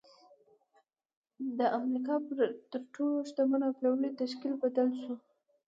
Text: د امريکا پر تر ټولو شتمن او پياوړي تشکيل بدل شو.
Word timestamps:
د 1.57 1.59
امريکا 1.79 2.15
پر 2.25 2.37
تر 2.71 2.81
ټولو 2.93 3.15
شتمن 3.29 3.61
او 3.67 3.73
پياوړي 3.79 4.09
تشکيل 4.21 4.53
بدل 4.63 4.87
شو. 5.01 5.15